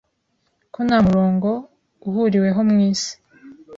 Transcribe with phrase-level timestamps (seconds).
[0.73, 1.49] ko nta murongo
[2.07, 3.13] uhuriweho mu isi